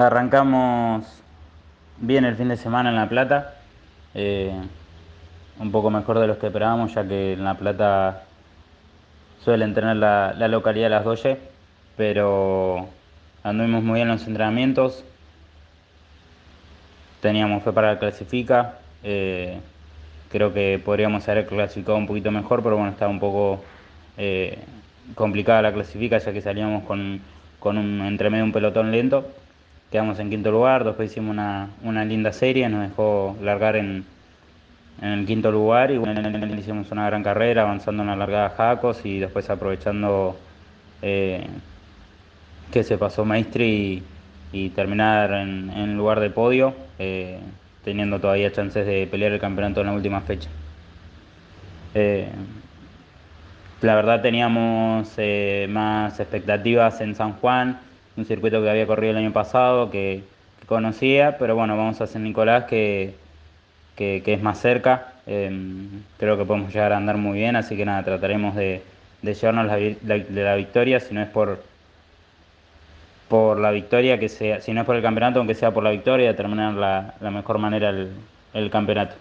[0.00, 1.04] Arrancamos
[1.98, 3.56] bien el fin de semana en La Plata,
[4.14, 4.50] eh,
[5.58, 8.22] un poco mejor de los que esperábamos, ya que en La Plata
[9.44, 11.36] suelen tener la, localidad de las Doye,
[11.98, 12.88] pero
[13.42, 15.04] anduvimos muy bien en los entrenamientos,
[17.20, 19.60] teníamos fe para la clasifica, eh,
[20.30, 23.62] creo que podríamos haber clasificado un poquito mejor, pero bueno, estaba un poco
[24.16, 24.60] eh,
[25.14, 27.20] complicada la clasifica, ya que salíamos con,
[27.58, 29.30] con un entremedio un pelotón lento
[29.90, 34.04] quedamos en quinto lugar, después hicimos una, linda serie, nos dejó largar en,
[35.02, 36.20] el quinto lugar y bueno,
[36.58, 40.36] hicimos una gran carrera avanzando en la largada Jacos y después aprovechando
[41.00, 41.46] eh,
[42.70, 44.02] que se pasó Maestri
[44.52, 47.40] y, terminar en, lugar de podio, eh,
[47.82, 50.50] teniendo todavía chances de pelear el campeonato en la última fecha.
[51.94, 52.28] Eh,
[53.80, 55.16] la verdad teníamos
[55.70, 57.80] más expectativas en San Juan,
[58.20, 60.22] un circuito que había corrido el año pasado, que,
[60.66, 63.14] conocía, pero bueno, vamos a San Nicolás que,
[63.96, 65.14] que, es más cerca.
[65.26, 68.82] Em, creo que podemos llegar a andar muy bien, así que nada, trataremos de,
[69.22, 71.64] llevarnos la, de la victoria, si no es por,
[73.28, 75.90] por la victoria, que sea, si no es por el campeonato, aunque sea por la
[75.90, 78.10] victoria, de terminar la, la mejor manera el,
[78.54, 79.16] el campeonato.